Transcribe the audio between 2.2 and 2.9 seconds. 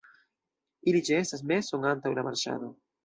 la marŝado.